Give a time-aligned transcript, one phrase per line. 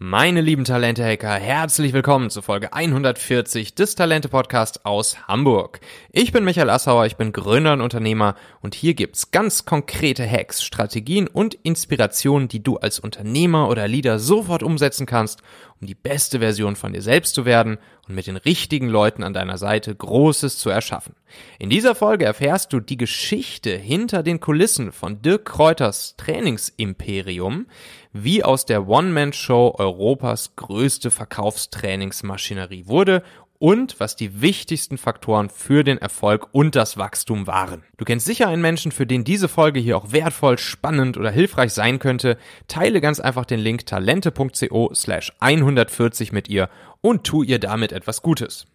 [0.00, 5.80] Meine lieben Talente-Hacker, herzlich willkommen zu Folge 140 des Talente-Podcasts aus Hamburg.
[6.12, 10.62] Ich bin Michael Assauer, ich bin Gründer und Unternehmer und hier gibt's ganz konkrete Hacks,
[10.62, 15.42] Strategien und Inspirationen, die du als Unternehmer oder Leader sofort umsetzen kannst,
[15.80, 19.32] um die beste Version von dir selbst zu werden und mit den richtigen Leuten an
[19.32, 21.14] deiner Seite Großes zu erschaffen.
[21.58, 27.66] In dieser Folge erfährst du die Geschichte hinter den Kulissen von Dirk Kräuters Trainingsimperium,
[28.12, 33.22] wie aus der One-Man-Show Europas größte Verkaufstrainingsmaschinerie wurde
[33.58, 37.84] und was die wichtigsten Faktoren für den Erfolg und das Wachstum waren.
[37.96, 41.72] Du kennst sicher einen Menschen, für den diese Folge hier auch wertvoll, spannend oder hilfreich
[41.72, 42.38] sein könnte.
[42.68, 46.68] Teile ganz einfach den Link talente.co slash 140 mit ihr
[47.00, 48.66] und tu ihr damit etwas Gutes.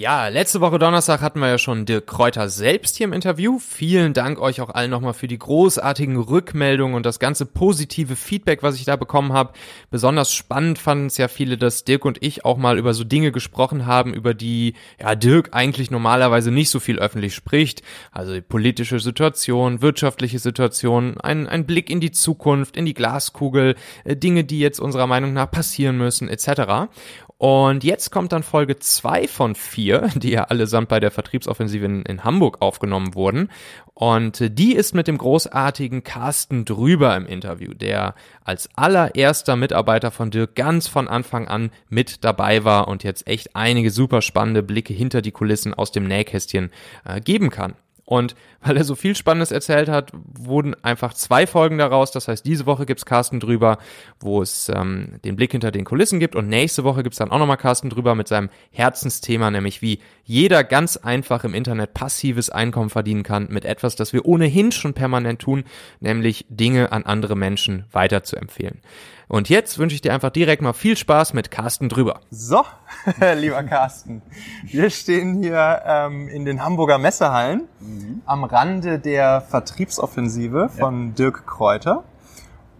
[0.00, 3.58] Ja, letzte Woche Donnerstag hatten wir ja schon Dirk Kräuter selbst hier im Interview.
[3.58, 8.62] Vielen Dank euch auch allen nochmal für die großartigen Rückmeldungen und das ganze positive Feedback,
[8.62, 9.52] was ich da bekommen habe.
[9.90, 13.30] Besonders spannend fanden es ja viele, dass Dirk und ich auch mal über so Dinge
[13.30, 17.82] gesprochen haben, über die ja Dirk eigentlich normalerweise nicht so viel öffentlich spricht.
[18.10, 23.74] Also die politische Situation, wirtschaftliche Situation, ein, ein Blick in die Zukunft, in die Glaskugel,
[24.04, 26.88] äh, Dinge, die jetzt unserer Meinung nach passieren müssen, etc.
[27.40, 32.02] Und jetzt kommt dann Folge zwei von vier, die ja allesamt bei der Vertriebsoffensive in,
[32.02, 33.48] in Hamburg aufgenommen wurden.
[33.94, 40.30] Und die ist mit dem großartigen Carsten Drüber im Interview, der als allererster Mitarbeiter von
[40.30, 44.92] Dirk ganz von Anfang an mit dabei war und jetzt echt einige super spannende Blicke
[44.92, 46.70] hinter die Kulissen aus dem Nähkästchen
[47.06, 47.72] äh, geben kann.
[48.10, 52.10] Und weil er so viel Spannendes erzählt hat, wurden einfach zwei Folgen daraus.
[52.10, 53.78] Das heißt, diese Woche gibt's Carsten drüber,
[54.18, 56.34] wo es ähm, den Blick hinter den Kulissen gibt.
[56.34, 60.64] Und nächste Woche gibt's dann auch nochmal Carsten drüber mit seinem Herzensthema, nämlich wie jeder
[60.64, 65.40] ganz einfach im Internet passives Einkommen verdienen kann mit etwas, das wir ohnehin schon permanent
[65.40, 65.62] tun,
[66.00, 68.80] nämlich Dinge an andere Menschen weiterzuempfehlen.
[69.30, 72.18] Und jetzt wünsche ich dir einfach direkt mal viel Spaß mit Carsten drüber.
[72.32, 72.64] So,
[73.36, 74.22] lieber Carsten,
[74.64, 78.22] wir stehen hier ähm, in den Hamburger Messehallen mhm.
[78.26, 81.14] am Rande der Vertriebsoffensive von ja.
[81.14, 82.02] Dirk Kräuter.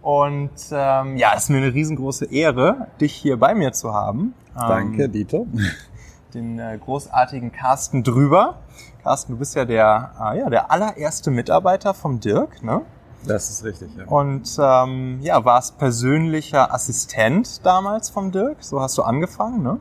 [0.01, 4.33] Und ähm, ja, es ist mir eine riesengroße Ehre, dich hier bei mir zu haben.
[4.53, 5.45] Danke, ähm, Dieter.
[6.33, 8.59] Den äh, großartigen Carsten drüber.
[9.03, 12.81] Carsten, du bist ja der, äh, ja, der allererste Mitarbeiter vom Dirk, ne?
[13.25, 14.05] Das ist richtig, ja.
[14.05, 18.57] Und ähm, ja, warst persönlicher Assistent damals vom Dirk?
[18.61, 19.79] So hast du angefangen, ne?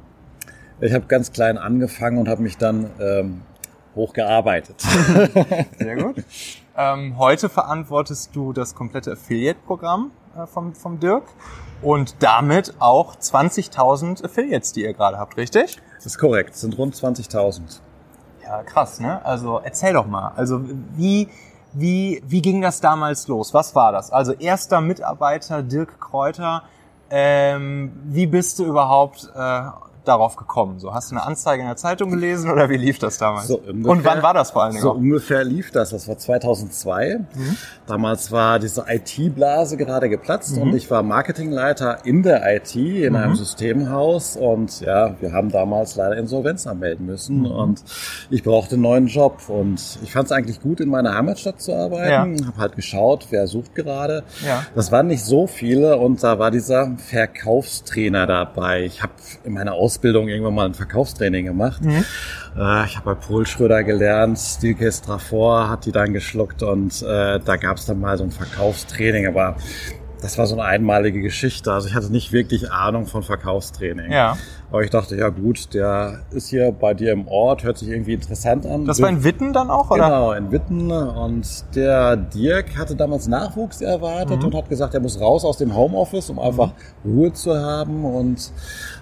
[0.80, 3.42] Ich habe ganz klein angefangen und habe mich dann ähm,
[3.94, 4.80] hochgearbeitet.
[5.78, 6.24] Sehr gut.
[6.76, 11.24] Ähm, heute verantwortest du das komplette Affiliate-Programm äh, vom, vom Dirk
[11.82, 15.78] und damit auch 20.000 Affiliates, die ihr gerade habt, richtig?
[15.96, 17.80] Das ist korrekt, das sind rund 20.000.
[18.42, 19.24] Ja, krass, ne?
[19.24, 20.32] Also erzähl doch mal.
[20.34, 20.62] Also
[20.96, 21.28] wie
[21.72, 23.54] wie, wie ging das damals los?
[23.54, 24.10] Was war das?
[24.10, 26.64] Also erster Mitarbeiter Dirk Kräuter.
[27.10, 29.62] Ähm, wie bist du überhaupt äh,
[30.04, 30.78] darauf gekommen?
[30.78, 33.48] So, hast du eine Anzeige in der Zeitung gelesen oder wie lief das damals?
[33.48, 34.82] So ungefähr, Und wann war das vor allen Dingen?
[34.82, 34.96] So auch?
[34.96, 35.90] ungefähr lief das.
[35.90, 37.18] Das war 2002.
[37.34, 37.56] Mhm.
[37.86, 40.62] Damals war diese IT-Blase gerade geplatzt mhm.
[40.62, 43.16] und ich war Marketingleiter in der IT in mhm.
[43.16, 47.46] einem Systemhaus und ja, wir haben damals leider Insolvenz anmelden müssen mhm.
[47.50, 47.84] und
[48.30, 51.74] ich brauchte einen neuen Job und ich fand es eigentlich gut, in meiner Heimatstadt zu
[51.74, 52.36] arbeiten.
[52.36, 52.46] Ja.
[52.46, 54.24] Habe halt geschaut, wer sucht gerade.
[54.46, 54.64] Ja.
[54.74, 58.84] Das waren nicht so viele und da war dieser Verkaufstrainer dabei.
[58.84, 59.12] Ich habe
[59.44, 61.84] in meiner Ausbildung Ausbildung irgendwann mal ein Verkaufstraining gemacht.
[61.84, 62.04] Mhm.
[62.56, 67.40] Äh, ich habe bei Paul Schröder gelernt, Stilcase Trafor hat die dann geschluckt und äh,
[67.40, 69.56] da gab es dann mal so ein Verkaufstraining, aber
[70.22, 71.72] das war so eine einmalige Geschichte.
[71.72, 74.12] Also ich hatte nicht wirklich Ahnung von Verkaufstraining.
[74.12, 74.36] Ja.
[74.70, 78.14] Aber ich dachte, ja gut, der ist hier bei dir im Ort, hört sich irgendwie
[78.14, 78.84] interessant an.
[78.84, 80.04] Das war in Witten dann auch, oder?
[80.04, 80.92] Genau, in Witten.
[80.92, 84.46] Und der Dirk hatte damals Nachwuchs erwartet mhm.
[84.46, 86.72] und hat gesagt, er muss raus aus dem Homeoffice, um einfach
[87.02, 87.12] mhm.
[87.12, 88.52] Ruhe zu haben und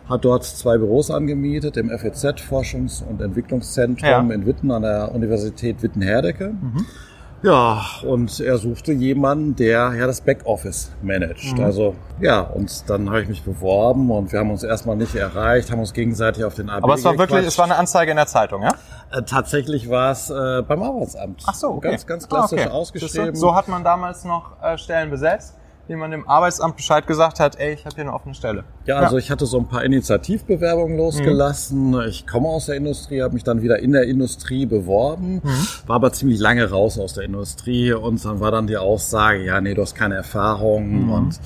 [0.08, 4.20] hat dort zwei Büros angemietet, im FEZ Forschungs- und Entwicklungszentrum ja.
[4.20, 6.48] in Witten an der Universität Witten-Herdecke.
[6.48, 6.86] Mhm.
[7.42, 11.56] Ja, und er suchte jemanden, der ja das Backoffice managt.
[11.56, 11.64] Mhm.
[11.64, 15.70] Also ja, und dann habe ich mich beworben und wir haben uns erstmal nicht erreicht,
[15.70, 18.16] haben uns gegenseitig auf den AB Aber es war wirklich, es war eine Anzeige in
[18.16, 18.72] der Zeitung, ja?
[19.12, 21.44] Äh, tatsächlich war es äh, beim Arbeitsamt.
[21.46, 21.90] Ach so, okay.
[21.90, 22.72] Ganz, ganz klassisch ah, okay.
[22.72, 23.36] ausgeschrieben.
[23.36, 25.54] So hat man damals noch äh, Stellen besetzt?
[25.88, 28.64] Dem man dem Arbeitsamt Bescheid gesagt hat, ey, ich habe hier eine offene Stelle.
[28.84, 29.20] Ja, also ja.
[29.20, 31.90] ich hatte so ein paar Initiativbewerbungen losgelassen.
[31.90, 32.00] Mhm.
[32.08, 35.66] Ich komme aus der Industrie, habe mich dann wieder in der Industrie beworben, mhm.
[35.86, 39.60] war aber ziemlich lange raus aus der Industrie und dann war dann die Aussage, ja,
[39.60, 41.12] nee, du hast keine Erfahrung mhm.
[41.12, 41.40] und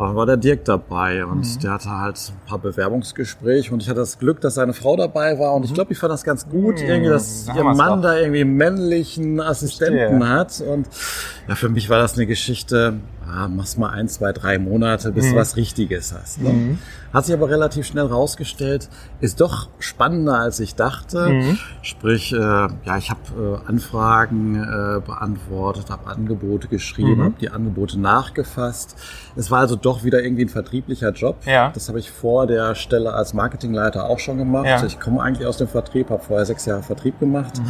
[0.00, 1.60] Da war der Dirk dabei und mhm.
[1.60, 5.38] der hatte halt ein paar Bewerbungsgespräche und ich hatte das Glück, dass seine Frau dabei
[5.38, 5.74] war und ich mhm.
[5.74, 6.88] glaube, ich fand das ganz gut, mhm.
[6.88, 10.28] irgendwie, dass ihr Mann da irgendwie männlichen Assistenten Verstehe.
[10.28, 10.88] hat und
[11.48, 12.94] ja, für mich war das eine Geschichte,
[13.30, 15.30] ah, mach's mal ein, zwei, drei Monate, bis mhm.
[15.30, 16.40] du was Richtiges hast.
[16.40, 16.50] Ne?
[16.50, 16.78] Mhm.
[17.12, 18.88] Hat sich aber relativ schnell rausgestellt,
[19.20, 21.28] ist doch spannender, als ich dachte.
[21.28, 21.58] Mhm.
[21.82, 23.20] Sprich, äh, ja, ich habe
[23.64, 27.24] äh, Anfragen äh, beantwortet, habe Angebote geschrieben, mhm.
[27.24, 28.96] habe die Angebote nachgefasst.
[29.36, 31.38] Es war also doch wieder irgendwie ein vertrieblicher Job.
[31.46, 31.70] Ja.
[31.74, 34.66] Das habe ich vor der Stelle als Marketingleiter auch schon gemacht.
[34.66, 34.84] Ja.
[34.84, 37.60] Ich komme eigentlich aus dem Vertrieb, habe vorher sechs Jahre Vertrieb gemacht.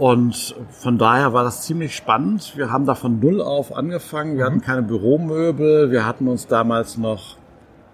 [0.00, 2.56] Und von daher war das ziemlich spannend.
[2.56, 4.38] Wir haben da von Null auf angefangen.
[4.38, 4.46] Wir mhm.
[4.46, 5.90] hatten keine Büromöbel.
[5.90, 7.36] Wir hatten uns damals noch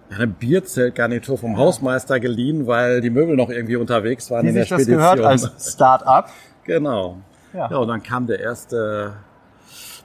[0.08, 4.66] eine Bierzeltgarnitur vom Hausmeister geliehen, weil die Möbel noch irgendwie unterwegs waren Wie in der
[4.66, 4.98] sich Spedition.
[4.98, 6.30] Das gehört als Start-up.
[6.62, 7.16] Genau.
[7.52, 7.70] Ja.
[7.72, 9.14] ja, und dann kam der erste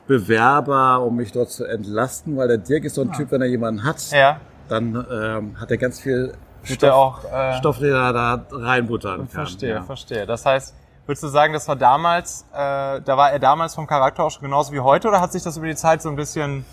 [0.08, 3.14] Bewerber, um mich dort zu entlasten, weil der Dirk ist so ein ja.
[3.14, 4.42] Typ, wenn er jemanden hat, ja.
[4.70, 6.34] dann ähm, hat er ganz viel
[6.64, 9.28] Stoff, auch, äh, Stoff, den er da reinbuttern kann.
[9.28, 9.84] Verstehe, ja.
[9.84, 10.26] verstehe.
[10.26, 14.24] Das heißt, würdest du sagen, das war damals, äh, da war er damals vom Charakter
[14.24, 16.66] auch schon genauso wie heute oder hat sich das über die Zeit so ein bisschen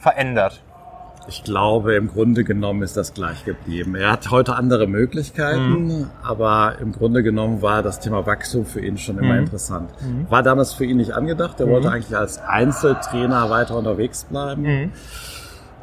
[0.00, 0.62] verändert?
[1.28, 3.94] Ich glaube, im Grunde genommen ist das gleich geblieben.
[3.94, 6.10] Er hat heute andere Möglichkeiten, mhm.
[6.22, 9.40] aber im Grunde genommen war das Thema Wachstum für ihn schon immer mhm.
[9.40, 9.90] interessant.
[10.00, 10.30] Mhm.
[10.30, 11.60] War damals für ihn nicht angedacht.
[11.60, 11.70] Er mhm.
[11.72, 14.62] wollte eigentlich als Einzeltrainer weiter unterwegs bleiben.
[14.62, 14.92] Mhm.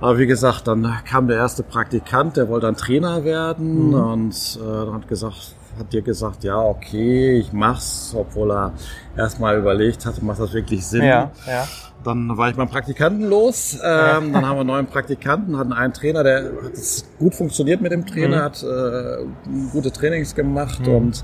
[0.01, 3.93] Aber wie gesagt, dann kam der erste Praktikant, der wollte dann Trainer werden mhm.
[3.93, 8.73] und äh, dann hat gesagt, hat dir gesagt, ja, okay, ich mach's, obwohl er
[9.17, 11.03] erstmal überlegt hatte, macht das wirklich Sinn?
[11.03, 11.67] Ja, ja.
[12.05, 13.79] Dann war ich beim Praktikanten los.
[13.83, 17.81] Ähm, dann haben wir einen neuen Praktikanten, hatten einen Trainer, der hat es gut funktioniert
[17.81, 18.43] mit dem Trainer, mhm.
[18.43, 19.25] hat äh,
[19.71, 20.95] gute Trainings gemacht mhm.
[20.95, 21.23] und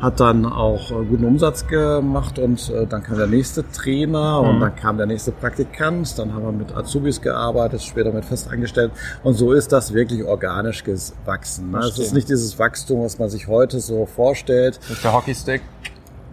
[0.00, 4.48] hat dann auch äh, guten Umsatz gemacht und äh, dann kam der nächste Trainer mhm.
[4.48, 6.18] und dann kam der nächste Praktikant.
[6.18, 10.82] Dann haben wir mit Azubis gearbeitet, später mit Festangestellten und so ist das wirklich organisch
[10.82, 11.70] gewachsen.
[11.70, 11.78] Ne?
[11.78, 14.80] Es ist nicht dieses Wachstum, was man sich heute so vorstellt.
[14.88, 15.62] Mit der Hockeystick.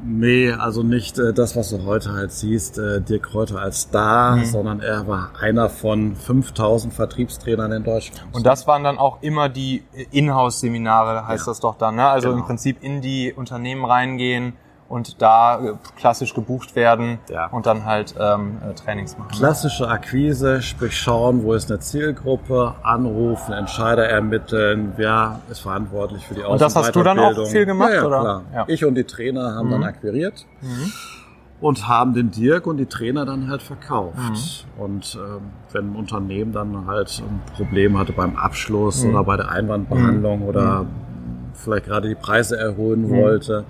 [0.06, 4.36] Nee, also nicht äh, das, was du heute halt siehst, äh, Dirk Kräuter als Star,
[4.36, 4.46] mhm.
[4.46, 8.28] sondern er war einer von 5000 Vertriebstrainern in Deutschland.
[8.34, 11.52] Und das waren dann auch immer die Inhouse-Seminare, heißt ja.
[11.52, 12.08] das doch dann, ne?
[12.08, 12.42] Also genau.
[12.42, 14.54] im Prinzip in die Unternehmen reingehen,
[14.90, 17.48] und da äh, klassisch gebucht werden ja.
[17.48, 19.32] und dann halt ähm, äh, Trainings machen.
[19.32, 26.36] Klassische Akquise, sprich schauen, wo ist eine Zielgruppe, anrufen, Entscheider ermitteln, wer ist verantwortlich für
[26.36, 26.54] die Ausbildung.
[26.54, 28.20] Und das hast du dann auch viel gemacht, ja, ja, oder?
[28.20, 28.44] Klar.
[28.54, 28.66] Ja.
[28.68, 29.72] Ich und die Trainer haben mhm.
[29.72, 30.46] dann akquiriert.
[30.62, 30.92] Mhm.
[31.62, 34.18] Und haben den Dirk und die Trainer dann halt verkauft.
[34.18, 34.84] Mhm.
[34.84, 35.42] Und ähm,
[35.72, 39.12] wenn ein Unternehmen dann halt ein Problem hatte beim Abschluss mhm.
[39.12, 40.46] oder bei der Einwandbehandlung mhm.
[40.46, 41.13] oder mhm
[41.54, 43.22] vielleicht gerade die Preise erhöhen mhm.
[43.22, 43.66] wollte.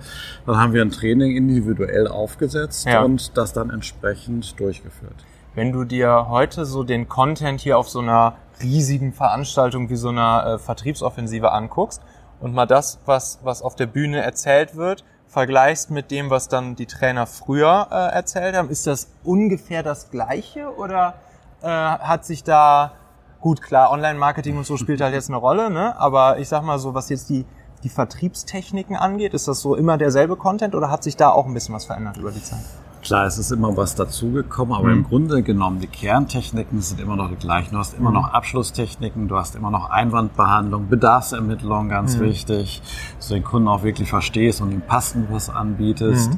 [0.46, 3.02] Dann haben wir ein Training individuell aufgesetzt ja.
[3.02, 5.24] und das dann entsprechend durchgeführt.
[5.54, 10.08] Wenn du dir heute so den Content hier auf so einer riesigen Veranstaltung wie so
[10.08, 12.02] einer äh, Vertriebsoffensive anguckst
[12.40, 16.76] und mal das, was, was auf der Bühne erzählt wird, vergleichst mit dem, was dann
[16.76, 21.14] die Trainer früher äh, erzählt haben, ist das ungefähr das Gleiche oder
[21.62, 22.92] äh, hat sich da
[23.40, 25.98] gut klar Online-Marketing und so spielt halt jetzt eine Rolle, ne?
[25.98, 27.44] Aber ich sag mal so, was jetzt die
[27.84, 29.34] die Vertriebstechniken angeht?
[29.34, 32.16] Ist das so immer derselbe Content oder hat sich da auch ein bisschen was verändert
[32.16, 32.64] über die Zeit?
[33.02, 34.94] Klar, es ist immer was dazugekommen, aber mhm.
[34.94, 37.72] im Grunde genommen, die Kerntechniken sind immer noch die gleichen.
[37.72, 38.16] Du hast immer mhm.
[38.16, 42.22] noch Abschlusstechniken, du hast immer noch Einwandbehandlung, Bedarfsermittlung, ganz mhm.
[42.22, 42.80] wichtig,
[43.18, 46.30] dass du den Kunden auch wirklich verstehst und ihm passend was anbietest.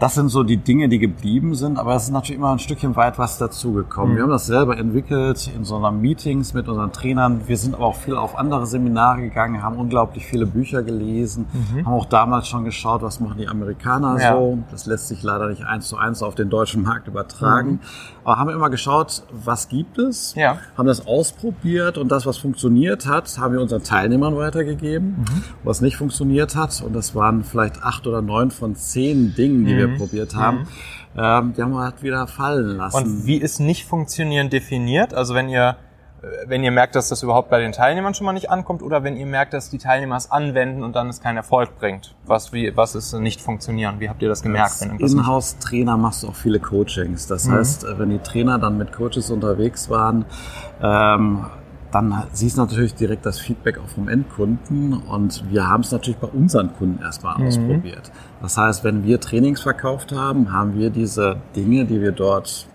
[0.00, 0.04] Mhm.
[0.04, 2.96] Das sind so die Dinge, die geblieben sind, aber es ist natürlich immer ein Stückchen
[2.96, 4.12] weit was dazugekommen.
[4.12, 4.16] Mhm.
[4.16, 7.42] Wir haben das selber entwickelt in so einer Meetings mit unseren Trainern.
[7.46, 11.86] Wir sind aber auch viel auf andere Seminare gegangen, haben unglaublich viele Bücher gelesen, mhm.
[11.86, 14.32] haben auch damals schon geschaut, was machen die Amerikaner ja.
[14.32, 14.58] so.
[14.70, 17.72] Das lässt sich leider nicht eins zu eins auf den deutschen Markt übertragen.
[17.72, 17.80] Mhm.
[18.24, 20.58] Aber haben immer geschaut, was gibt es, ja.
[20.76, 25.20] haben das ausprobiert und das, was funktioniert hat, haben wir unseren Teilnehmern weitergegeben.
[25.20, 25.44] Mhm.
[25.64, 29.76] Was nicht funktioniert hat, und das waren vielleicht acht oder neun von zehn Dingen, die
[29.76, 29.98] wir mhm.
[29.98, 30.66] probiert haben, mhm.
[31.16, 32.96] ähm, die haben wir halt wieder fallen lassen.
[32.96, 35.14] Und wie ist nicht funktionieren definiert?
[35.14, 35.76] Also wenn ihr
[36.46, 39.16] wenn ihr merkt, dass das überhaupt bei den Teilnehmern schon mal nicht ankommt oder wenn
[39.16, 42.14] ihr merkt, dass die Teilnehmer es anwenden und dann es keinen Erfolg bringt.
[42.26, 44.00] Was, wie, was ist nicht funktionieren?
[44.00, 44.82] Wie habt ihr das gemerkt?
[44.82, 47.26] Als Inhouse-Trainer machst du auch viele Coachings.
[47.26, 47.52] Das mhm.
[47.52, 50.26] heißt, wenn die Trainer dann mit Coaches unterwegs waren,
[50.82, 51.46] ähm,
[51.92, 56.18] dann siehst du natürlich direkt das Feedback auch vom Endkunden und wir haben es natürlich
[56.18, 57.46] bei unseren Kunden erstmal mhm.
[57.46, 58.12] ausprobiert.
[58.40, 62.66] Das heißt, wenn wir Trainings verkauft haben, haben wir diese Dinge, die wir dort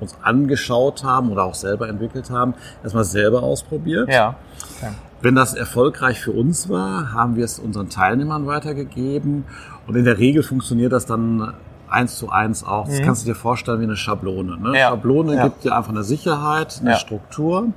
[0.00, 4.08] uns angeschaut haben oder auch selber entwickelt haben, erstmal selber ausprobiert.
[4.08, 4.36] Ja.
[4.78, 4.92] Okay.
[5.20, 9.44] Wenn das erfolgreich für uns war, haben wir es unseren Teilnehmern weitergegeben
[9.86, 11.54] und in der Regel funktioniert das dann
[11.88, 12.88] eins zu eins auch.
[12.88, 14.58] Das kannst du dir vorstellen wie eine Schablone.
[14.58, 14.78] Ne?
[14.78, 14.88] Ja.
[14.88, 15.44] Schablone Ja.
[15.44, 16.96] gibt dir einfach eine Sicherheit, eine Ja.
[16.96, 17.68] Struktur.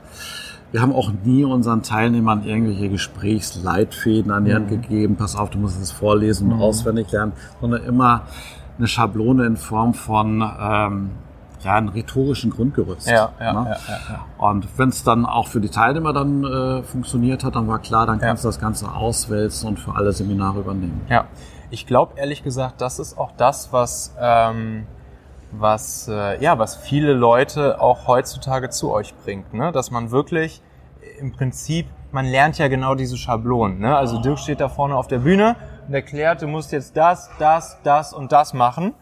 [0.72, 4.56] Wir haben auch nie unseren Teilnehmern irgendwelche Gesprächsleitfäden an die Mhm.
[4.56, 5.16] Hand gegeben.
[5.16, 8.24] Pass auf, du musst es vorlesen und auswendig lernen, sondern immer
[8.78, 11.12] eine Schablone in Form von ähm,
[11.64, 13.08] ja, einem rhetorischen Grundgerüst.
[13.10, 13.78] Ja, ja, ne?
[13.88, 14.26] ja.
[14.38, 18.06] Und wenn es dann auch für die Teilnehmer dann äh, funktioniert hat, dann war klar,
[18.06, 21.02] dann kannst du das Ganze auswälzen und für alle Seminare übernehmen.
[21.10, 21.26] Ja,
[21.72, 24.86] ich glaube ehrlich gesagt, das ist auch das, was ähm,
[25.52, 29.72] was äh, ja, was viele Leute auch heutzutage zu euch bringt, ne?
[29.72, 30.62] Dass man wirklich
[31.20, 33.96] im Prinzip, man lernt ja genau diese Schablonen, ne?
[33.96, 35.56] Also Dirk steht da vorne auf der Bühne
[35.88, 38.94] und erklärt, du musst jetzt das, das, das und das machen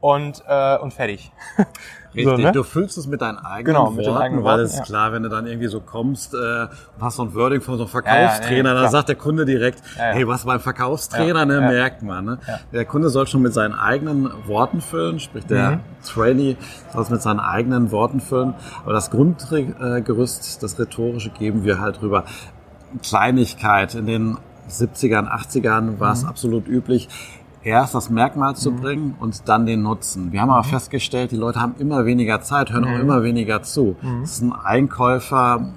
[0.00, 1.32] und äh, und fertig.
[2.16, 2.52] Richtig, So, ne?
[2.52, 4.84] du füllst es mit deinen eigenen Genau, Worten, eigenen weil Worten, es ist ja.
[4.84, 6.66] klar, wenn du dann irgendwie so kommst äh,
[7.00, 9.44] hast so ein Wording von so einem Ja, ja, ja, Verkaufstrainer, dann sagt der Kunde
[9.44, 12.24] direkt, hey, was beim Verkaufstrainer, ne, merkt man.
[12.24, 12.38] Ne?
[12.72, 15.80] Der Kunde soll schon mit seinen eigenen Worten füllen, sprich der Mhm.
[16.04, 16.56] Trainee
[16.92, 18.54] soll es mit seinen eigenen Worten füllen,
[18.84, 22.24] aber das Grundgerüst, das Rhetorische geben wir halt rüber.
[23.02, 26.28] Kleinigkeit in den 70ern, 80ern war es Mhm.
[26.28, 27.08] absolut üblich,
[27.66, 30.30] erst das Merkmal zu bringen und dann den Nutzen.
[30.32, 30.54] Wir haben Mhm.
[30.54, 33.96] aber festgestellt, die Leute haben immer weniger Zeit, hören auch immer weniger zu.
[34.00, 34.20] Mhm.
[34.20, 35.68] Das ist ein Einkäufer,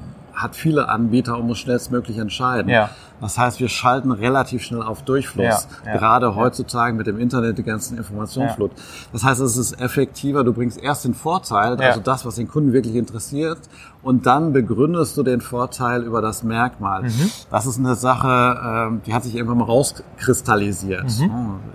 [0.41, 2.69] hat viele Anbieter und muss schnellstmöglich entscheiden.
[2.69, 2.89] Ja.
[3.21, 5.67] Das heißt, wir schalten relativ schnell auf Durchfluss.
[5.83, 8.71] Ja, ja, Gerade heutzutage mit dem Internet, die ganzen Informationsflut.
[9.11, 12.71] Das heißt, es ist effektiver, du bringst erst den Vorteil, also das, was den Kunden
[12.71, 13.59] wirklich interessiert,
[14.01, 17.03] und dann begründest du den Vorteil über das Merkmal.
[17.03, 17.29] Mhm.
[17.51, 21.05] Das ist eine Sache, ähm, die hat sich irgendwann mal rauskristallisiert.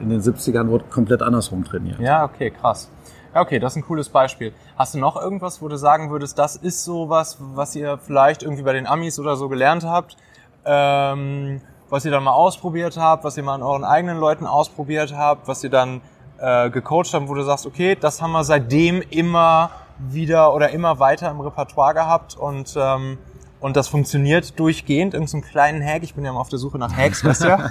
[0.00, 1.98] In den 70ern wurde komplett andersrum trainiert.
[1.98, 2.06] Mhm.
[2.06, 2.88] Ja, okay, krass.
[3.34, 4.52] Okay, das ist ein cooles Beispiel.
[4.78, 8.62] Hast du noch irgendwas, wo du sagen würdest, das ist sowas, was ihr vielleicht irgendwie
[8.62, 10.16] bei den Amis oder so gelernt habt,
[10.64, 11.60] ähm,
[11.90, 15.48] was ihr dann mal ausprobiert habt, was ihr mal an euren eigenen Leuten ausprobiert habt,
[15.48, 16.00] was ihr dann
[16.38, 21.00] äh, gecoacht habt, wo du sagst, okay, das haben wir seitdem immer wieder oder immer
[21.00, 23.18] weiter im Repertoire gehabt und ähm,
[23.60, 26.02] und das funktioniert durchgehend, irgendeinen so einen kleinen Hack.
[26.02, 27.70] Ich bin ja immer auf der Suche nach Hacks, weißt du.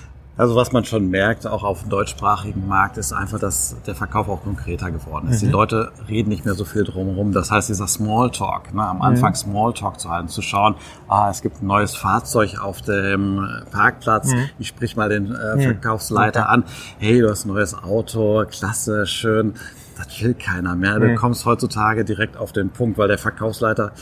[0.38, 4.28] Also was man schon merkt, auch auf dem deutschsprachigen Markt, ist einfach, dass der Verkauf
[4.28, 5.40] auch konkreter geworden ist.
[5.40, 7.32] Die Leute reden nicht mehr so viel drumherum.
[7.32, 10.74] Das heißt, dieser Smalltalk, ne, am Anfang Smalltalk zu halten, zu schauen,
[11.08, 16.48] ah, es gibt ein neues Fahrzeug auf dem Parkplatz, ich sprich mal den äh, Verkaufsleiter
[16.50, 16.64] an,
[16.98, 19.54] hey, du hast ein neues Auto, klasse, schön.
[19.96, 20.98] Das will keiner mehr.
[21.00, 23.92] Du kommst heutzutage direkt auf den Punkt, weil der Verkaufsleiter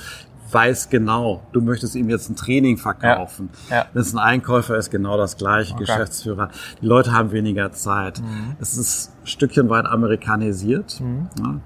[0.55, 3.51] weiß genau, du möchtest ihm jetzt ein Training verkaufen.
[3.69, 3.77] Ja.
[3.77, 3.87] Ja.
[3.93, 6.51] Wenn es ein Einkäufer ist, genau das gleiche, Geschäftsführer.
[6.81, 8.21] Die Leute haben weniger Zeit.
[8.21, 8.57] Mhm.
[8.61, 11.01] Es ist ein Stückchen weit amerikanisiert.
[11.39, 11.61] Ja.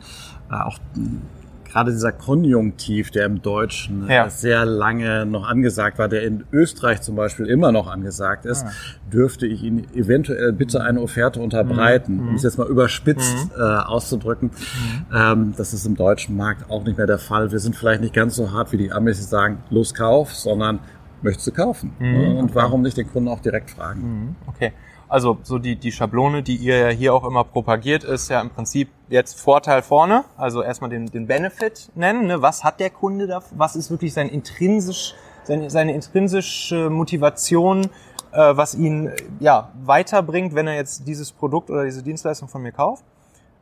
[0.50, 0.78] Äh, Auch
[1.70, 4.28] gerade dieser Konjunktiv, der im Deutschen Ja.
[4.30, 8.70] sehr lange noch angesagt war, der in Österreich zum Beispiel immer noch angesagt ist, Ah.
[9.12, 12.28] dürfte ich Ihnen eventuell bitte eine Offerte unterbreiten, Mhm.
[12.28, 14.50] um es jetzt mal überspitzt äh, auszudrücken.
[15.14, 17.52] Ähm, das ist im deutschen Markt auch nicht mehr der Fall.
[17.52, 20.78] Wir sind vielleicht nicht ganz so hart wie die Amis, die sagen, los kauf, sondern
[21.22, 21.92] möchtest du kaufen?
[21.98, 22.36] Mhm.
[22.36, 24.36] Und warum nicht den Kunden auch direkt fragen?
[24.46, 24.72] Okay.
[25.08, 28.50] Also so die, die Schablone, die ihr ja hier auch immer propagiert, ist ja im
[28.50, 30.24] Prinzip jetzt Vorteil vorne.
[30.36, 32.26] Also erstmal den, den Benefit nennen.
[32.26, 32.42] Ne?
[32.42, 33.42] Was hat der Kunde da?
[33.52, 37.84] Was ist wirklich sein intrinsisch, seine, seine intrinsische Motivation,
[38.32, 39.10] äh, was ihn
[39.40, 43.02] ja weiterbringt, wenn er jetzt dieses Produkt oder diese Dienstleistung von mir kauft?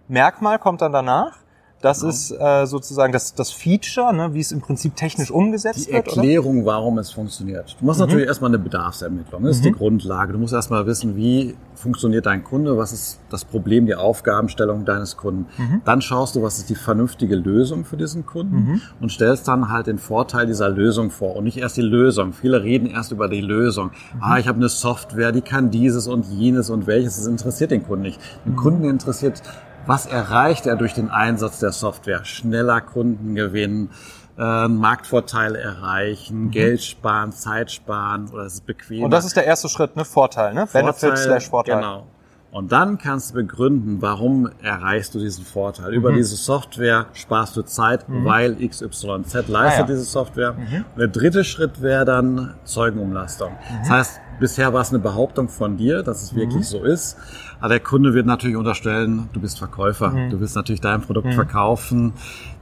[0.09, 1.39] Merkmal kommt dann danach.
[1.87, 5.93] Das ist äh, sozusagen das, das Feature, ne, wie es im Prinzip technisch umgesetzt Die
[5.93, 6.17] wird, oder?
[6.17, 7.77] Erklärung, warum es funktioniert.
[7.79, 9.45] Du musst natürlich erstmal eine Bedarfsermittlung.
[9.45, 10.33] Das ist die Grundlage.
[10.33, 15.17] Du musst erstmal wissen, wie funktioniert dein Kunde, was ist das Problem, die Aufgabenstellung deines
[15.17, 15.47] Kunden.
[15.85, 19.87] Dann schaust du, was ist die vernünftige Lösung für diesen Kunden und stellst dann halt
[19.87, 22.33] den Vorteil dieser Lösung vor und nicht erst die Lösung.
[22.33, 23.93] Viele reden erst über die Lösung.
[24.19, 27.19] Ah, ich habe eine Software, die kann dieses und jenes und welches.
[27.19, 28.21] Das interessiert den Kunden nicht.
[28.45, 29.41] Den Kunden interessiert,
[29.87, 32.25] was erreicht er durch den Einsatz der Software?
[32.25, 33.91] Schneller Kunden gewinnen,
[34.39, 39.05] äh, einen Marktvorteil erreichen, Geld sparen, Zeit sparen oder es ist bequem.
[39.05, 40.05] Und das ist der erste Schritt, ne?
[40.05, 40.67] Vorteil, ne?
[40.73, 41.77] Benefit slash Vorteil.
[41.77, 42.07] Genau.
[42.53, 45.93] Und dann kannst du begründen, warum erreichst du diesen Vorteil.
[45.93, 46.17] Über Mhm.
[46.17, 49.83] diese Software sparst du Zeit, weil XYZ leistet Ah, ja.
[49.83, 49.87] Mhm.
[49.89, 50.55] diese Software.
[50.57, 53.51] Und der dritte Schritt wäre dann Zeugenumlastung.
[53.53, 53.79] Mhm.
[53.81, 57.19] Das heißt, bisher war es eine Behauptung von dir, dass es wirklich so ist.
[57.61, 60.11] Aber der Kunde wird natürlich unterstellen, du bist Verkäufer.
[60.11, 60.31] Mhm.
[60.31, 62.13] Du willst natürlich dein Produkt verkaufen.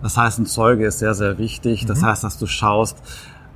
[0.03, 1.85] Das heißt, ein Zeuge ist sehr, sehr wichtig.
[1.87, 2.07] Das Mhm.
[2.07, 2.97] heißt, dass du schaust,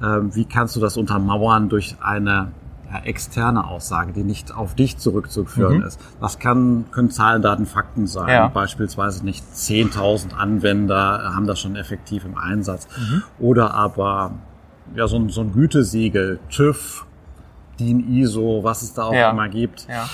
[0.03, 2.53] ähm, wie kannst du das untermauern durch eine
[2.91, 6.01] ja, externe Aussage, die nicht auf dich zurückzuführen ist.
[6.23, 8.25] Das kann, können Zahlen, Daten, Fakten sein.
[8.25, 8.31] Mhm.
[8.31, 8.49] Ja.
[8.49, 12.89] Beispielsweise nicht 10.000 Anwender haben das schon effektiv im Einsatz.
[12.99, 13.23] Mhm.
[13.41, 14.33] Oder aber
[14.97, 17.05] ja, so, ein, so ein Gütesiegel, TÜV,
[17.79, 19.31] DIN ISO, was es da auch Ja.
[19.31, 19.87] immer gibt.
[19.89, 20.09] Ja.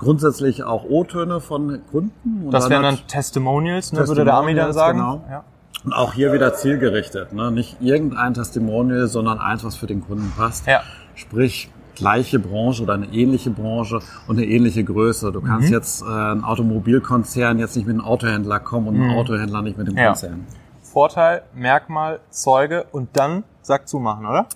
[0.00, 2.46] Grundsätzlich auch O-Töne von Kunden.
[2.46, 4.98] Und Das wären hat- dann Testimonials, ne, würde der Ami dann Testimonials, sagen.
[4.98, 5.24] genau.
[5.30, 5.44] Ja.
[5.84, 7.32] Und auch hier wieder zielgerichtet.
[7.32, 7.50] Ne?
[7.52, 10.66] Nicht irgendein Testimonial, sondern eins, was für den Kunden passt.
[10.66, 10.82] Ja.
[11.14, 15.32] Sprich, gleiche Branche oder eine ähnliche Branche und eine ähnliche Größe.
[15.32, 15.44] Du Mhm.
[15.44, 19.78] kannst jetzt äh, ein Automobilkonzern jetzt nicht mit einem Autohändler kommen und ein Autohändler nicht
[19.78, 19.98] mit dem Mhm.
[20.00, 20.06] Ja.
[20.08, 20.46] Konzern.
[20.82, 24.46] Vorteil, Merkmal, Zeuge und dann Sack zumachen, oder?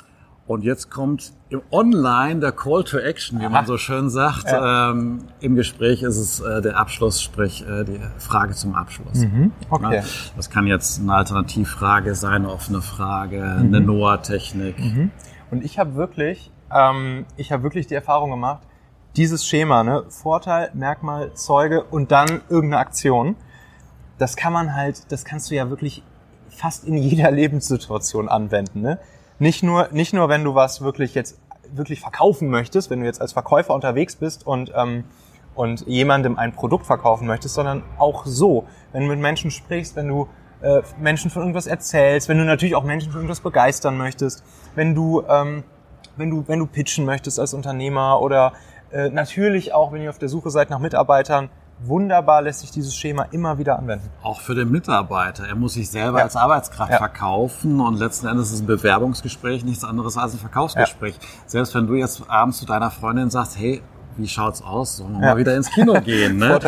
[0.46, 4.44] Und jetzt kommt im Online der Call to Action, wie man so schön sagt.
[4.44, 4.90] Ja.
[4.90, 9.20] Ähm, Im Gespräch ist es äh, der Abschluss, sprich äh, die Frage zum Abschluss.
[9.20, 9.52] Mhm.
[9.70, 9.96] Okay.
[9.96, 10.02] Ja,
[10.36, 13.66] das kann jetzt eine Alternativfrage sein, eine offene Frage, Mhm.
[13.74, 14.76] eine NOAA-Technik.
[15.50, 18.60] Und ich habe wirklich, ähm, ich habe wirklich die Erfahrung gemacht,
[19.16, 23.36] dieses Schema, ne, Vorteil, Merkmal, Zeuge und dann irgendeine Aktion,
[24.18, 26.02] das kann man halt, das kannst du ja wirklich
[26.50, 28.98] fast in jeder Lebenssituation anwenden, ne?
[29.38, 31.38] Nicht nur, nicht nur, wenn du was wirklich jetzt
[31.72, 35.04] wirklich verkaufen möchtest, wenn du jetzt als Verkäufer unterwegs bist und ähm,
[35.54, 40.08] und jemandem ein Produkt verkaufen möchtest, sondern auch so, wenn du mit Menschen sprichst, wenn
[40.08, 40.28] du
[40.62, 44.42] äh, Menschen von irgendwas erzählst, wenn du natürlich auch Menschen von irgendwas begeistern möchtest,
[44.74, 45.64] wenn du ähm,
[46.16, 48.52] wenn du wenn du pitchen möchtest als Unternehmer oder
[48.90, 51.50] äh, natürlich auch, wenn ihr auf der Suche seid nach Mitarbeitern,
[51.80, 54.08] wunderbar lässt sich dieses Schema immer wieder anwenden.
[54.22, 55.46] Auch für den Mitarbeiter.
[55.46, 56.24] Er muss sich selber Ja.
[56.24, 56.98] als Arbeitskraft Ja.
[56.98, 61.18] verkaufen und letzten Endes ist ein Bewerbungsgespräch nichts anderes als ein Verkaufsgespräch.
[61.46, 63.82] Selbst wenn du jetzt abends zu deiner Freundin sagst, hey,
[64.16, 64.98] wie schaut's aus?
[64.98, 65.34] Sollen wir Ja.
[65.34, 66.36] mal wieder ins Kino gehen?
[66.38, 66.58] Ne?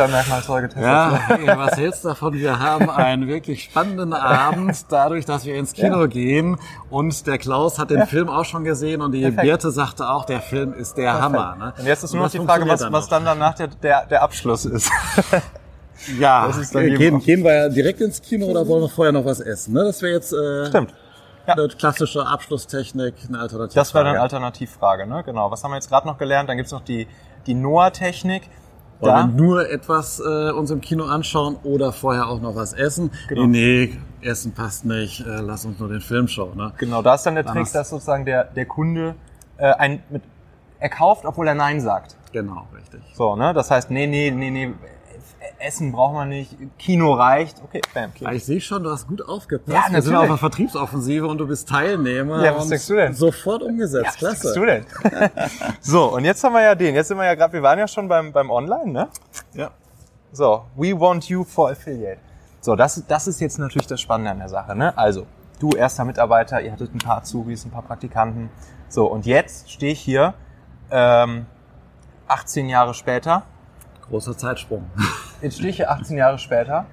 [0.45, 2.33] Zeuge, Ja, hey, was hältst du davon?
[2.33, 6.07] Wir haben einen wirklich spannenden Abend, dadurch, dass wir ins Kino Ja.
[6.07, 6.57] gehen.
[6.89, 8.05] Und der Klaus hat den Ja.
[8.05, 9.41] Film auch schon gesehen und die Perfekt.
[9.41, 11.55] Birte sagte auch, der Film ist der Hammer.
[11.57, 11.73] Ne?
[11.77, 14.21] Und jetzt ist nur noch die Frage, was, funktioniert was dann danach der, der, der
[14.23, 14.91] Abschluss ist.
[16.19, 19.25] Ja, Das ist dann gehen, gehen wir direkt ins Kino oder wollen wir vorher noch
[19.25, 19.73] was essen?
[19.73, 19.83] Ne?
[19.83, 20.93] Das wäre jetzt äh, Stimmt.
[21.47, 21.53] Ja.
[21.55, 23.73] eine klassische Abschlusstechnik, eine Alternative.
[23.79, 25.23] Das wäre dann Alternativfrage, ne?
[25.25, 25.49] Genau.
[25.49, 26.49] Was haben wir jetzt gerade noch gelernt?
[26.49, 27.07] Dann gibt's noch die,
[27.47, 28.43] die NOAA-Technik.
[28.99, 33.11] Wollen wir nur etwas äh, uns im Kino anschauen oder vorher auch noch was essen?
[33.27, 33.45] Genau.
[33.45, 36.57] Nee, nee, Essen passt nicht, äh, lass uns nur den Film schauen.
[36.57, 36.73] Ne?
[36.77, 37.71] genau, da ist dann der Trick, Anders.
[37.73, 39.15] dass sozusagen der, der Kunde
[39.57, 40.23] äh, ein, mit,
[40.79, 42.15] er kauft, obwohl er Nein sagt.
[42.31, 43.01] Genau, richtig.
[43.13, 43.53] So, ne?
[43.53, 44.73] Das heißt, nee, nee, nee, nee,
[45.59, 47.61] Essen braucht man nicht, Kino reicht.
[47.63, 48.29] Okay, bam, Kino.
[48.29, 49.87] Ja, ich sehe schon, du hast gut aufgepasst.
[49.87, 52.43] Ja, Wir sind auf einer Vertriebsoffensive und du bist Teilnehmer.
[52.43, 53.13] Ja, was denkst du denn?
[53.13, 54.53] Sofort umgesetzt, Was klasse.
[54.53, 55.31] denkst du denn?
[55.81, 56.95] so, und jetzt haben wir ja den.
[56.95, 59.07] Jetzt sind wir ja gerade, wir waren ja schon beim, beim Online, ne?
[59.53, 59.71] Ja.
[60.31, 62.19] So, we want you for affiliate.
[62.61, 64.75] So, das, das ist jetzt natürlich das Spannende an der Sache.
[64.75, 64.95] Ne?
[64.97, 65.25] Also,
[65.59, 68.49] du erster Mitarbeiter, ihr hattet ein paar Azubis, ein paar Praktikanten.
[68.89, 70.33] So, und jetzt stehe ich hier,
[70.91, 71.45] ähm,
[72.27, 73.43] 18 Jahre später.
[74.09, 74.89] Großer Zeitsprung.
[75.41, 76.85] Jetzt stehe ich hier 18 Jahre später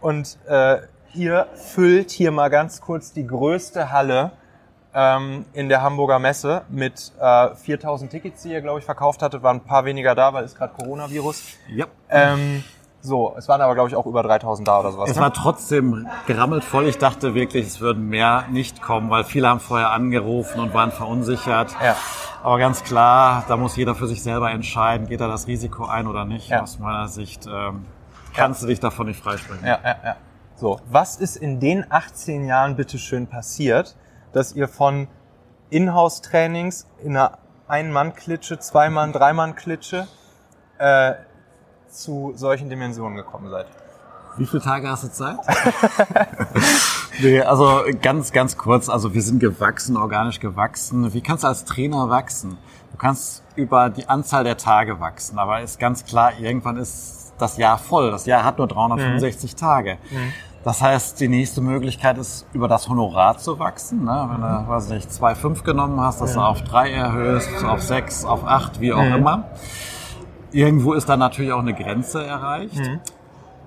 [0.00, 0.78] und äh,
[1.14, 4.32] ihr füllt hier mal ganz kurz die größte Halle
[4.94, 9.42] ähm, in der Hamburger Messe mit äh, 4000 Tickets, die ihr, glaube ich, verkauft hattet.
[9.42, 11.42] Waren ein paar weniger da, weil es gerade Coronavirus.
[11.68, 11.86] Ja.
[12.08, 12.62] Ähm,
[13.04, 15.10] so, es waren aber, glaube ich, auch über 3000 da oder sowas.
[15.10, 15.22] Es ne?
[15.22, 16.86] war trotzdem gerammelt voll.
[16.86, 20.90] Ich dachte wirklich, es würden mehr nicht kommen, weil viele haben vorher angerufen und waren
[20.90, 21.76] verunsichert.
[21.82, 21.96] Ja.
[22.42, 26.06] Aber ganz klar, da muss jeder für sich selber entscheiden, geht er das Risiko ein
[26.06, 26.48] oder nicht.
[26.48, 26.62] Ja.
[26.62, 27.84] Aus meiner Sicht ähm,
[28.34, 29.66] kannst du dich davon nicht freisprechen.
[29.66, 30.16] Ja, ja, ja.
[30.56, 33.96] So, was ist in den 18 Jahren bitteschön passiert,
[34.32, 35.08] dass ihr von
[35.68, 37.36] Inhouse-Trainings in einer
[37.68, 40.06] Ein-Mann-Klitsche, Zwei-Mann-, Drei-Mann-Klitsche
[40.78, 41.12] äh,
[41.94, 43.66] zu solchen Dimensionen gekommen seid?
[44.36, 45.36] Wie viele Tage hast du Zeit?
[47.22, 48.88] nee, also ganz, ganz kurz.
[48.88, 51.14] Also wir sind gewachsen, organisch gewachsen.
[51.14, 52.58] Wie kannst du als Trainer wachsen?
[52.90, 57.56] Du kannst über die Anzahl der Tage wachsen, aber ist ganz klar, irgendwann ist das
[57.56, 58.10] Jahr voll.
[58.10, 59.98] Das Jahr hat nur 365 Tage.
[60.64, 64.04] Das heißt, die nächste Möglichkeit ist, über das Honorar zu wachsen.
[64.04, 64.28] Ne?
[64.32, 68.44] Wenn du, weiß nicht, 2,5 genommen hast, dass du auf 3 erhöhst, auf 6, auf
[68.44, 69.44] 8, wie auch immer.
[70.54, 72.80] Irgendwo ist dann natürlich auch eine Grenze erreicht.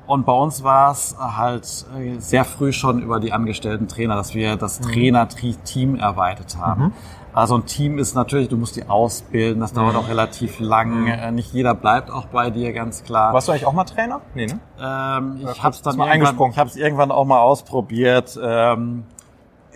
[0.07, 4.33] Und bei uns war es halt äh, sehr früh schon über die angestellten Trainer, dass
[4.33, 6.93] wir das Trainer-Team erweitert haben.
[7.33, 11.07] Also ein Team ist natürlich, du musst die ausbilden, das dauert auch relativ lang.
[11.07, 13.33] Äh, Nicht jeder bleibt auch bei dir, ganz klar.
[13.33, 14.21] Warst du eigentlich auch mal Trainer?
[14.33, 14.59] Nee, ne?
[14.81, 16.53] Ähm, ich habe es dann irgendwann, eingesprungen.
[16.53, 18.39] ich hab's irgendwann auch mal ausprobiert.
[18.41, 19.03] Ähm,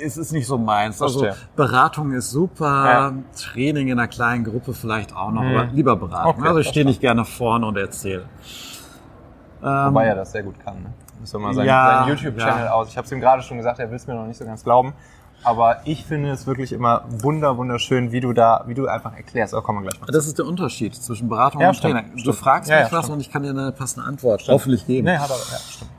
[0.02, 1.02] es ist nicht so meins.
[1.02, 1.46] Also Verstehe.
[1.56, 3.14] Beratung ist super, Ja.
[3.38, 5.56] Training in einer kleinen Gruppe vielleicht auch noch, Mhm.
[5.58, 6.40] aber lieber Beratung.
[6.40, 8.26] Okay, also ich stehe nicht gerne vorne und erzähle.
[9.64, 10.82] Ähm, Wobei er das sehr gut kann.
[10.82, 10.94] Ne?
[11.20, 12.72] Müssen wir mal seinen, Ja, seinen YouTube-Channel ja.
[12.72, 12.88] aus.
[12.90, 14.64] Ich habe es ihm gerade schon gesagt, er will es mir noch nicht so ganz
[14.64, 14.94] glauben.
[15.44, 19.56] Aber ich finde es wirklich immer wunder, wunderschön, wie du da, wie du einfach erklärst.
[19.56, 20.06] Oh, kommen wir gleich mal.
[20.12, 22.08] Das ist der Unterschied zwischen Beratung Ja, und stimmt, Trainer.
[22.14, 22.36] Du stimmt.
[22.36, 23.10] fragst mich was stimmt.
[23.10, 25.06] und ich kann dir eine passende Antwort hoffentlich geben.
[25.08, 25.92] Nee, hat er, ja, stimmt.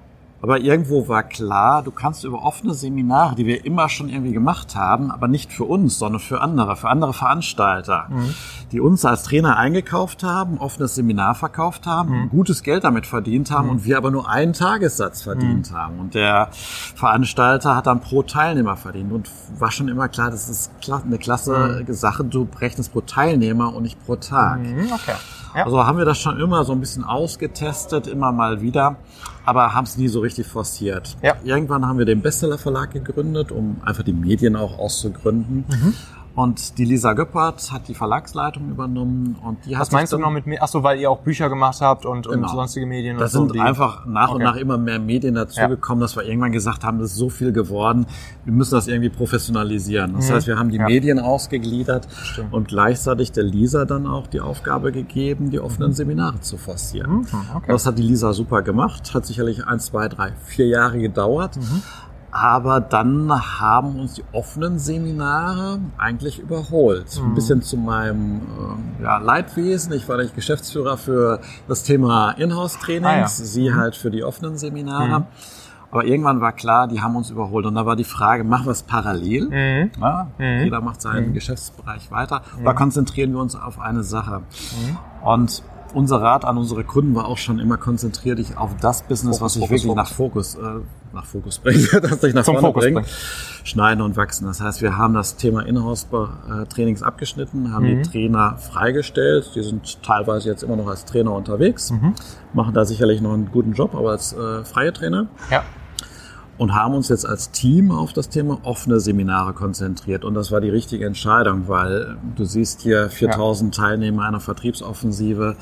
[0.43, 4.75] Aber irgendwo war klar, du kannst über offene Seminare, die wir immer schon irgendwie gemacht
[4.75, 8.35] haben, aber nicht für uns, sondern für andere, für andere Veranstalter, mhm.
[8.73, 12.31] die uns als Trainer eingekauft haben, offenes Seminar verkauft haben, mhm.
[12.31, 13.71] gutes Geld damit verdient haben mhm.
[13.71, 15.77] und wir aber nur einen Tagessatz verdient mhm.
[15.77, 16.01] haben.
[16.01, 20.73] Und der Veranstalter hat dann pro Teilnehmer verdient und war schon immer klar, das ist
[20.89, 21.95] eine klasse mhm.
[21.95, 24.59] Sache, du rechnest pro Teilnehmer und nicht pro Tag.
[24.59, 25.15] Mhm, okay.
[25.55, 25.65] Ja.
[25.65, 28.97] Also haben wir das schon immer so ein bisschen ausgetestet, immer mal wieder,
[29.45, 31.17] aber haben es nie so richtig forciert.
[31.23, 31.37] Ja.
[31.45, 35.65] Irgendwann haben wir den Bestseller Verlag gegründet, um einfach die Medien auch auszugründen.
[35.69, 35.95] Mhm.
[36.35, 39.83] Und die Lisa Göppert hat die Verlagsleitung übernommen und die hat.
[39.83, 40.62] Was meinst du noch mit mir?
[40.62, 42.49] Ach so, weil ihr auch Bücher gemacht habt und, genau.
[42.49, 43.18] und sonstige Medien.
[43.18, 44.37] Da sind so, einfach nach okay.
[44.37, 46.05] und nach immer mehr Medien dazugekommen, ja.
[46.07, 48.07] dass wir irgendwann gesagt haben, das ist so viel geworden,
[48.45, 50.14] wir müssen das irgendwie professionalisieren.
[50.14, 50.35] Das mhm.
[50.35, 50.87] heißt, wir haben die ja.
[50.87, 52.55] Medien ausgegliedert Stimmt.
[52.55, 55.95] und gleichzeitig der Lisa dann auch die Aufgabe gegeben, die offenen mhm.
[55.95, 57.12] Seminare zu forcieren.
[57.12, 57.27] Mhm.
[57.55, 57.66] Okay.
[57.68, 61.59] Das hat die Lisa super gemacht, hat sicherlich ein, zwei, drei, vier Jahre gedauert.
[62.35, 67.21] Aber dann haben uns die offenen Seminare eigentlich überholt.
[67.21, 67.27] Mhm.
[67.27, 68.40] Ein bisschen zu meinem
[68.99, 69.92] äh, ja, Leidwesen.
[69.92, 73.29] Ich war nicht Geschäftsführer für das Thema Inhouse-Trainings, ah, ja.
[73.29, 73.77] sie mhm.
[73.77, 75.21] halt für die offenen Seminare.
[75.21, 75.27] Mhm.
[75.90, 77.66] Aber irgendwann war klar, die haben uns überholt.
[77.66, 79.49] Und da war die Frage, machen wir es parallel?
[79.51, 79.90] Mhm.
[80.01, 80.64] Ja, mhm.
[80.64, 81.35] Jeder macht seinen mhm.
[81.35, 82.40] Geschäftsbereich weiter.
[82.62, 84.40] Oder konzentrieren wir uns auf eine Sache?
[85.23, 85.62] Und
[85.95, 89.41] unser Rat an unsere Kunden war auch schon immer konzentriert dich auf das Business, Fokus,
[89.41, 89.97] was ich wirklich Fokus.
[89.97, 90.61] nach Fokus, äh,
[91.13, 93.05] nach Fokus bringe, dass ich nach Zum vorne bringe.
[93.65, 94.47] Schneiden und wachsen.
[94.47, 98.03] Das heißt, wir haben das Thema Inhouse-Trainings abgeschnitten, haben mhm.
[98.03, 99.53] die Trainer freigestellt.
[99.55, 102.15] Die sind teilweise jetzt immer noch als Trainer unterwegs, mhm.
[102.53, 105.29] machen da sicherlich noch einen guten Job, aber als äh, freie Trainer.
[105.51, 105.63] Ja
[106.62, 110.25] und haben uns jetzt als Team auf das Thema offene Seminare konzentriert.
[110.25, 113.83] Und das war die richtige Entscheidung, weil du siehst hier 4000 ja.
[113.83, 115.57] Teilnehmer einer Vertriebsoffensive.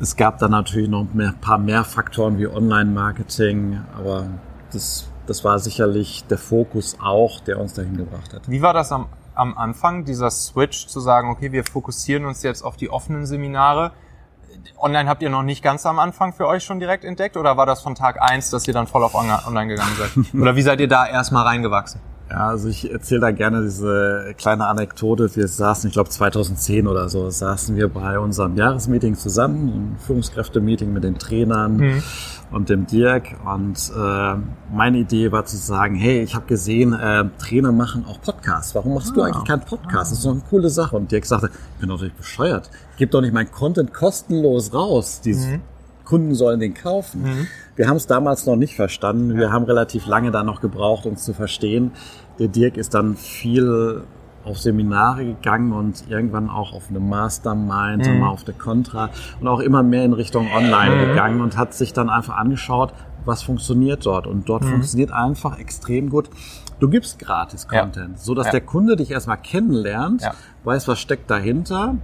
[0.00, 4.24] Es gab dann natürlich noch ein paar mehr Faktoren wie Online-Marketing, aber
[4.72, 8.48] das, das war sicherlich der Fokus auch, der uns dahin gebracht hat.
[8.48, 12.62] Wie war das am, am Anfang, dieser Switch zu sagen, okay, wir fokussieren uns jetzt
[12.62, 13.92] auf die offenen Seminare?
[14.78, 17.66] Online habt ihr noch nicht ganz am Anfang für euch schon direkt entdeckt oder war
[17.66, 20.34] das von Tag eins, dass ihr dann voll auf online gegangen seid?
[20.40, 22.00] Oder wie seid ihr da erstmal reingewachsen?
[22.32, 25.36] Ja, also ich erzähle da gerne diese kleine Anekdote.
[25.36, 30.90] Wir saßen, ich glaube 2010 oder so, saßen wir bei unserem Jahresmeeting zusammen, ein Führungskräftemeeting
[30.94, 32.02] mit den Trainern mhm.
[32.50, 33.34] und dem Dirk.
[33.44, 34.36] Und äh,
[34.74, 38.74] meine Idee war zu sagen, hey, ich habe gesehen, äh, Trainer machen auch Podcasts.
[38.74, 39.14] Warum machst ah.
[39.14, 40.12] du eigentlich keinen Podcast?
[40.12, 40.96] Das ist doch eine coole Sache.
[40.96, 42.70] Und Dirk sagte, ich bin doch nicht bescheuert.
[42.92, 45.20] Ich gebe doch nicht mein Content kostenlos raus.
[45.20, 45.60] Die mhm.
[46.06, 47.22] Kunden sollen den kaufen.
[47.22, 47.46] Mhm.
[47.74, 49.36] Wir haben es damals noch nicht verstanden.
[49.38, 51.92] Wir haben relativ lange da noch gebraucht, uns zu verstehen.
[52.38, 54.02] Der Dirk ist dann viel
[54.44, 58.20] auf Seminare gegangen und irgendwann auch auf eine Mastermind, mhm.
[58.20, 61.08] mal auf der Contra und auch immer mehr in Richtung Online mhm.
[61.08, 62.92] gegangen und hat sich dann einfach angeschaut,
[63.24, 64.26] was funktioniert dort.
[64.26, 64.70] Und dort mhm.
[64.70, 66.30] funktioniert einfach extrem gut.
[66.80, 68.16] Du gibst gratis Content, ja.
[68.16, 68.52] so dass ja.
[68.52, 70.34] der Kunde dich erstmal kennenlernt, ja.
[70.64, 71.96] weiß, was steckt dahinter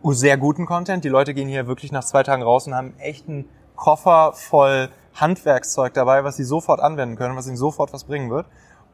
[0.05, 1.05] sehr guten Content.
[1.05, 4.89] Die Leute gehen hier wirklich nach zwei Tagen raus und haben echt einen Koffer voll
[5.15, 8.47] Handwerkszeug dabei, was sie sofort anwenden können, was ihnen sofort was bringen wird.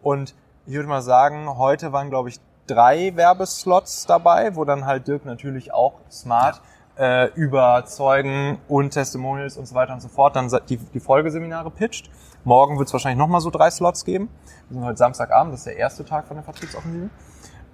[0.02, 0.34] Und
[0.66, 5.24] ich würde mal sagen, heute waren, glaube ich, drei Werbeslots dabei, wo dann halt Dirk
[5.24, 6.60] natürlich auch smart
[6.98, 12.10] äh, überzeugen und Testimonials und so weiter und so fort, dann die, die Folgeseminare pitcht.
[12.44, 14.28] Morgen wird es wahrscheinlich nochmal so drei Slots geben.
[14.68, 17.10] Wir sind heute Samstagabend, das ist der erste Tag von der Vertriebsoffensive.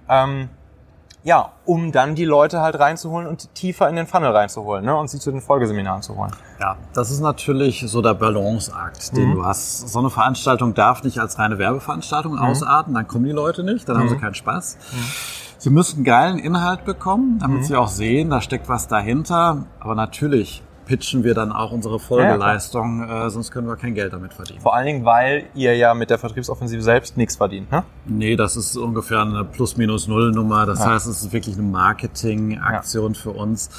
[0.09, 0.49] Ähm,
[1.25, 5.09] ja, um dann die Leute halt reinzuholen und tiefer in den Funnel reinzuholen ne, und
[5.09, 6.29] sie zu den Folgeseminaren zu holen.
[6.61, 9.33] Ja, das ist natürlich so der Balanceakt, den mhm.
[9.33, 9.89] du hast.
[9.89, 12.39] So eine Veranstaltung darf nicht als reine Werbeveranstaltung mhm.
[12.39, 14.01] ausarten, dann kommen die Leute nicht, dann mhm.
[14.01, 14.21] haben sie mhm.
[14.21, 14.77] keinen Spaß.
[14.93, 14.97] Mhm.
[15.57, 17.63] Sie müssen geilen Inhalt bekommen, damit mhm.
[17.63, 19.65] sie auch sehen, da steckt was dahinter.
[19.79, 24.13] Aber natürlich pitchen wir dann auch unsere Folgeleistung, ja, äh, sonst können wir kein Geld
[24.13, 24.61] damit verdienen.
[24.61, 27.83] Vor allen Dingen, weil ihr ja mit der Vertriebsoffensive selbst nichts verdient, ne?
[28.05, 30.65] Nee, das ist ungefähr eine Plus-Minus-Null-Nummer.
[30.65, 30.91] Das ja.
[30.91, 33.19] heißt, es ist wirklich eine Marketingaktion ja.
[33.19, 33.69] für uns.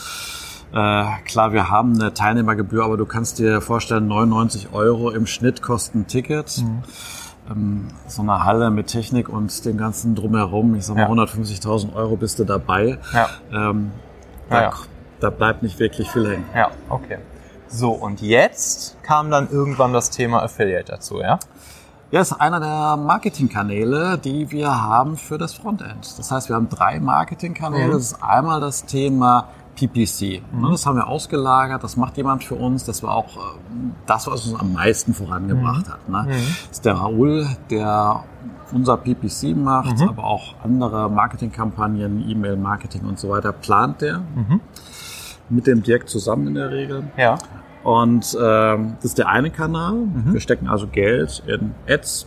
[0.73, 5.63] Äh, klar, wir haben eine Teilnehmergebühr, aber du kannst dir vorstellen, 99 Euro im Schnitt
[5.63, 6.59] kosten ein Ticket.
[6.59, 6.83] Mhm.
[7.49, 12.17] Ähm, so eine Halle mit Technik und dem ganzen drumherum, ich sag mal 150.000 Euro
[12.17, 12.99] bist du dabei.
[13.13, 13.29] Ja.
[13.53, 13.93] Ähm,
[14.51, 14.73] da ja
[15.21, 16.45] da bleibt nicht wirklich viel hängen.
[16.55, 17.19] Ja, okay.
[17.69, 21.39] So, und jetzt kam dann irgendwann das Thema Affiliate dazu, ja?
[22.13, 26.17] Ja, ist einer der Marketingkanäle, die wir haben für das Frontend.
[26.19, 27.89] Das heißt, wir haben drei Marketingkanäle.
[27.89, 27.93] Mhm.
[27.93, 30.43] Das ist einmal das Thema PPC.
[30.53, 30.71] Mhm.
[30.71, 32.85] Das haben wir ausgelagert, das macht jemand für uns.
[32.85, 33.41] Das war auch äh,
[34.07, 35.93] das, was uns am meisten vorangebracht mhm.
[35.93, 36.09] hat.
[36.09, 36.23] Ne?
[36.23, 36.57] Mhm.
[36.69, 38.25] Das ist der Raoul, der
[38.73, 40.09] unser PPC macht, mhm.
[40.09, 44.23] aber auch andere Marketingkampagnen, E-Mail-Marketing und so weiter plant der.
[45.49, 47.05] Mit dem Dirk zusammen in der Regel.
[47.17, 47.39] Ja.
[47.85, 49.95] Und ähm, das ist der eine Kanal.
[49.95, 50.33] Mhm.
[50.33, 52.27] Wir stecken also Geld in Ads,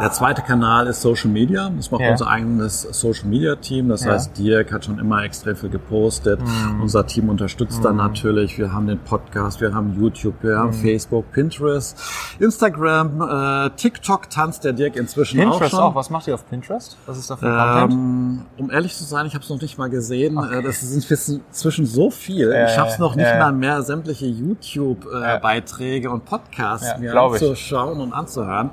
[0.00, 1.70] der zweite Kanal ist Social Media.
[1.76, 2.10] Das macht ja.
[2.10, 3.88] unser eigenes Social Media Team.
[3.88, 4.12] Das ja.
[4.12, 6.40] heißt, Dirk hat schon immer extrem viel gepostet.
[6.40, 6.82] Mhm.
[6.82, 7.84] Unser Team unterstützt mhm.
[7.84, 8.58] dann natürlich.
[8.58, 10.74] Wir haben den Podcast, wir haben YouTube, wir haben mhm.
[10.74, 11.98] Facebook, Pinterest,
[12.38, 15.80] Instagram, äh, TikTok tanzt der Dirk inzwischen Pinterest auch schon.
[15.80, 15.94] auch.
[15.94, 16.96] Was macht ihr auf Pinterest?
[17.06, 19.90] Was ist da für ähm, Um ehrlich zu sein, ich habe es noch nicht mal
[19.90, 20.38] gesehen.
[20.38, 20.58] Okay.
[20.58, 22.52] Äh, das sind inzwischen so viel.
[22.52, 28.00] Äh, ich habe es noch nicht äh, mal mehr sämtliche YouTube-Beiträge und Podcasts mir anzuschauen
[28.00, 28.70] und anzuhören.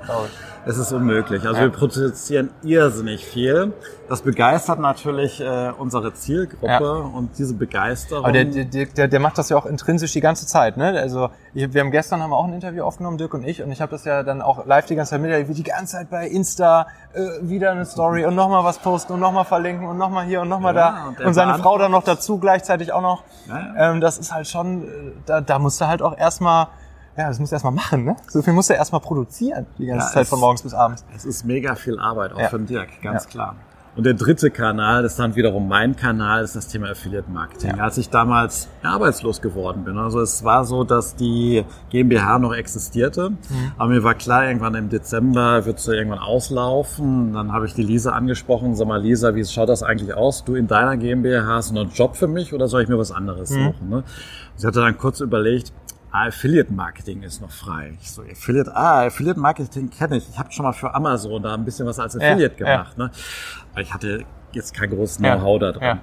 [0.66, 1.44] Es ist unmöglich.
[1.46, 1.62] Also ja.
[1.62, 3.72] wir produzieren irrsinnig viel.
[4.08, 6.78] Das begeistert natürlich äh, unsere Zielgruppe ja.
[6.80, 8.24] und diese Begeisterung.
[8.24, 10.76] Aber der, der, der, der macht das ja auch intrinsisch die ganze Zeit.
[10.76, 10.98] Ne?
[10.98, 13.70] Also ich, wir haben gestern haben wir auch ein Interview aufgenommen, Dirk und ich, und
[13.70, 16.10] ich habe das ja dann auch live die ganze Zeit mit, wie die ganze Zeit
[16.10, 20.26] bei Insta äh, wieder eine Story und nochmal was posten und nochmal verlinken und nochmal
[20.26, 21.08] hier und nochmal ja, da.
[21.08, 23.22] Und, und seine Frau dann noch dazu gleichzeitig auch noch.
[23.76, 24.88] Ähm, das ist halt schon, äh,
[25.26, 26.68] da, da musst du halt auch erstmal
[27.16, 28.16] ja, das musst du erstmal machen, ne?
[28.28, 31.04] So viel musst du erstmal produzieren, die ganze ja, Zeit von morgens bis abends.
[31.14, 32.48] Es ist mega viel Arbeit, auch ja.
[32.48, 33.30] für den Dirk, ganz ja.
[33.30, 33.56] klar.
[33.96, 37.76] Und der dritte Kanal, das ist dann wiederum mein Kanal, ist das Thema Affiliate Marketing.
[37.76, 37.84] Ja.
[37.84, 43.30] Als ich damals arbeitslos geworden bin, also es war so, dass die GmbH noch existierte,
[43.30, 43.36] mhm.
[43.78, 47.34] aber mir war klar, irgendwann im Dezember wird sie irgendwann auslaufen.
[47.34, 50.44] Dann habe ich die Lisa angesprochen, sag mal Lisa, wie schaut das eigentlich aus?
[50.44, 52.98] Du in deiner GmbH hast du noch einen Job für mich oder soll ich mir
[52.98, 53.66] was anderes mhm.
[53.66, 53.88] suchen?
[53.90, 54.04] Ne?
[54.56, 55.72] Sie hatte dann kurz überlegt,
[56.14, 57.94] ah, Affiliate Marketing ist noch frei.
[58.00, 60.28] Ich so, Affiliate, ah, Affiliate Marketing kenne ich.
[60.28, 62.94] Ich habe schon mal für Amazon da ein bisschen was als Affiliate ja, gemacht.
[62.96, 63.04] Ja.
[63.04, 63.10] Ne?
[63.72, 65.82] Aber ich hatte jetzt kein großes Know-how ja, da drin.
[65.82, 65.98] Ja.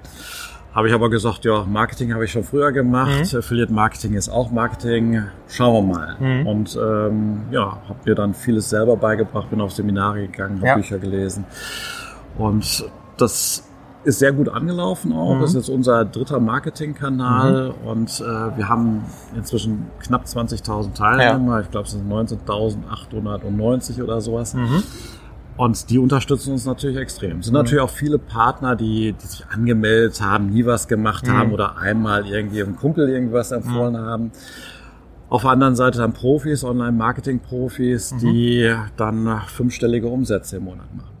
[0.74, 3.32] Habe ich aber gesagt, ja, Marketing habe ich schon früher gemacht.
[3.32, 3.38] Mhm.
[3.38, 5.22] Affiliate Marketing ist auch Marketing.
[5.48, 6.16] Schauen wir mal.
[6.18, 6.46] Mhm.
[6.46, 10.98] Und ähm, ja, habe mir dann vieles selber beigebracht, bin auf Seminare gegangen, habe Bücher
[10.98, 11.44] gelesen.
[12.36, 12.84] Und
[13.16, 13.64] das
[14.04, 15.34] ist sehr gut angelaufen auch.
[15.34, 15.40] Mhm.
[15.40, 17.88] Das ist jetzt unser dritter Marketingkanal mhm.
[17.88, 19.04] und äh, wir haben
[19.36, 21.56] inzwischen knapp 20.000 Teilnehmer.
[21.56, 21.60] Ja.
[21.60, 24.54] Ich glaube, es sind 19.890 oder sowas.
[24.54, 24.82] Mhm.
[25.56, 27.38] Und die unterstützen uns natürlich extrem.
[27.38, 27.58] Es sind mhm.
[27.58, 31.54] natürlich auch viele Partner, die, die sich angemeldet haben, nie was gemacht haben mhm.
[31.54, 33.98] oder einmal irgendwie einem Kumpel irgendwas empfohlen mhm.
[33.98, 34.32] haben.
[35.28, 41.11] Auf der anderen Seite dann Profis, Online-Marketing-Profis, die dann fünfstellige Umsätze im Monat machen.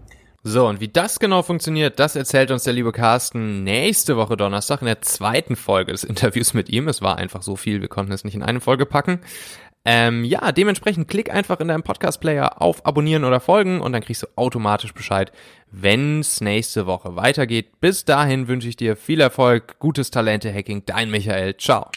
[0.44, 4.80] So, und wie das genau funktioniert, das erzählt uns der liebe Carsten nächste Woche Donnerstag
[4.80, 6.88] in der zweiten Folge des Interviews mit ihm.
[6.88, 9.20] Es war einfach so viel, wir konnten es nicht in eine Folge packen.
[9.84, 14.22] Ähm, ja, dementsprechend klick einfach in deinem Podcast-Player auf Abonnieren oder Folgen und dann kriegst
[14.22, 15.32] du automatisch Bescheid,
[15.70, 17.80] wenn es nächste Woche weitergeht.
[17.80, 21.56] Bis dahin wünsche ich dir viel Erfolg, gutes Talente-Hacking, dein Michael.
[21.56, 21.88] Ciao.